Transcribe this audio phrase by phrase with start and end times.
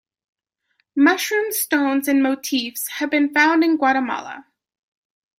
[0.95, 4.47] Mushroom stones and motifs have been found in Guatemala.